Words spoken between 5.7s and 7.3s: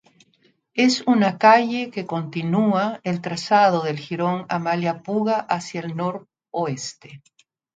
el noroeste.